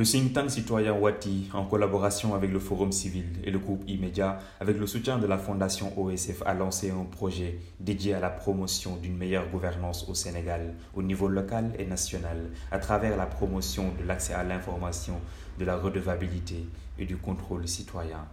[0.00, 4.38] Le think tank citoyen Wati, en collaboration avec le Forum civil et le groupe Immédiat,
[4.58, 8.96] avec le soutien de la Fondation OSF, a lancé un projet dédié à la promotion
[8.96, 14.08] d'une meilleure gouvernance au Sénégal, au niveau local et national, à travers la promotion de
[14.08, 15.20] l'accès à l'information,
[15.58, 16.64] de la redevabilité
[16.98, 18.26] et du contrôle citoyen.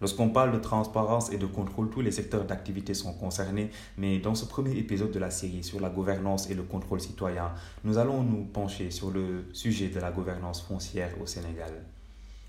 [0.00, 4.34] Lorsqu'on parle de transparence et de contrôle, tous les secteurs d'activité sont concernés, mais dans
[4.34, 7.52] ce premier épisode de la série sur la gouvernance et le contrôle citoyen,
[7.82, 11.72] nous allons nous pencher sur le sujet de la gouvernance foncière au Sénégal.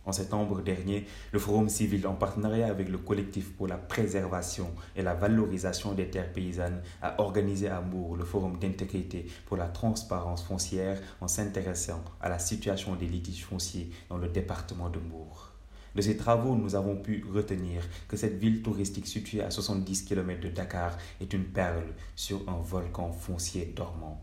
[0.08, 5.02] En septembre dernier, le Forum civil, en partenariat avec le collectif pour la préservation et
[5.02, 10.44] la valorisation des terres paysannes, a organisé à Mour le Forum d'intégrité pour la transparence
[10.44, 15.57] foncière en s'intéressant à la situation des litiges fonciers dans le département de Mour.
[15.98, 20.40] De ces travaux, nous avons pu retenir que cette ville touristique située à 70 km
[20.42, 24.22] de Dakar est une perle sur un volcan foncier dormant.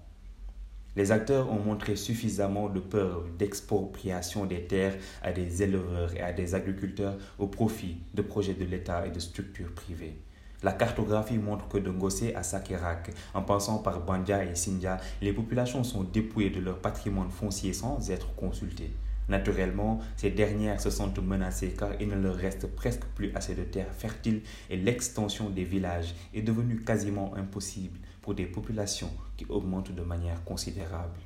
[0.95, 6.33] Les acteurs ont montré suffisamment de peur d'expropriation des terres à des éleveurs et à
[6.33, 10.17] des agriculteurs au profit de projets de l'État et de structures privées.
[10.63, 15.33] La cartographie montre que de Ngossé à Sakerak, en passant par Bandia et Sindia, les
[15.33, 18.93] populations sont dépouillées de leur patrimoine foncier sans être consultées.
[19.29, 23.65] Naturellement, ces dernières se sentent menacées car il ne leur reste presque plus assez de
[23.65, 29.95] terres fertiles et l'extension des villages est devenue quasiment impossible pour des populations qui augmentent
[29.95, 31.19] de manière considérable.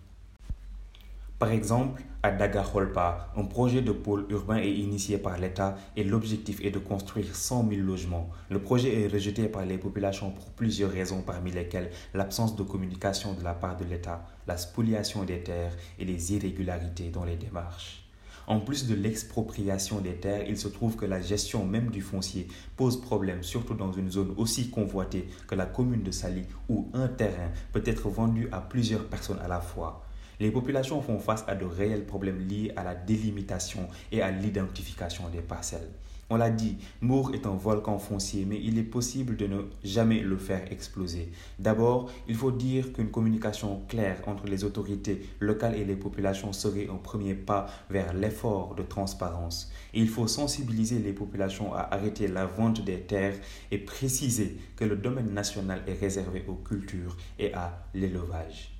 [1.38, 6.60] Par exemple, à Dagaholpa, un projet de pôle urbain est initié par l'État et l'objectif
[6.64, 8.28] est de construire 100 000 logements.
[8.50, 13.34] Le projet est rejeté par les populations pour plusieurs raisons, parmi lesquelles l'absence de communication
[13.34, 18.04] de la part de l'État, la spoliation des terres et les irrégularités dans les démarches.
[18.48, 22.48] En plus de l'expropriation des terres, il se trouve que la gestion même du foncier
[22.76, 27.06] pose problème, surtout dans une zone aussi convoitée que la commune de Sali, où un
[27.06, 30.02] terrain peut être vendu à plusieurs personnes à la fois
[30.40, 35.28] les populations font face à de réels problèmes liés à la délimitation et à l'identification
[35.28, 35.90] des parcelles.
[36.30, 40.20] On l'a dit, Mour est un volcan foncier, mais il est possible de ne jamais
[40.20, 41.32] le faire exploser.
[41.58, 46.88] D'abord, il faut dire qu'une communication claire entre les autorités locales et les populations serait
[46.90, 49.72] un premier pas vers l'effort de transparence.
[49.94, 53.36] il faut sensibiliser les populations à arrêter la vente des terres
[53.70, 58.77] et préciser que le domaine national est réservé aux cultures et à l'élevage.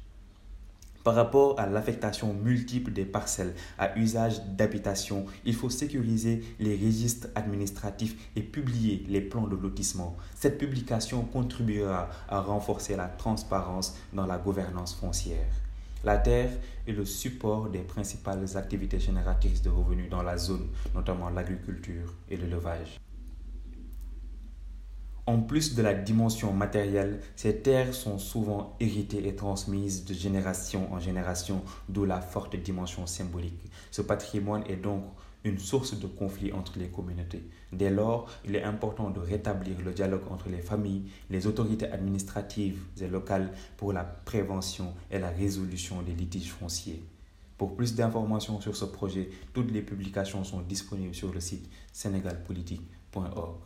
[1.08, 7.28] Par rapport à l'affectation multiple des parcelles à usage d'habitation, il faut sécuriser les registres
[7.34, 10.18] administratifs et publier les plans de lotissement.
[10.34, 15.48] Cette publication contribuera à renforcer la transparence dans la gouvernance foncière.
[16.04, 16.50] La terre
[16.86, 22.36] est le support des principales activités génératrices de revenus dans la zone, notamment l'agriculture et
[22.36, 23.00] l'élevage.
[25.28, 30.90] En plus de la dimension matérielle, ces terres sont souvent héritées et transmises de génération
[30.90, 33.70] en génération, d'où la forte dimension symbolique.
[33.90, 35.04] Ce patrimoine est donc
[35.44, 37.42] une source de conflit entre les communautés.
[37.74, 42.80] Dès lors, il est important de rétablir le dialogue entre les familles, les autorités administratives
[42.98, 47.04] et locales pour la prévention et la résolution des litiges fonciers.
[47.58, 53.58] Pour plus d'informations sur ce projet, toutes les publications sont disponibles sur le site sénégalpolitique.org.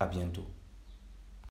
[0.00, 0.46] À bientôt.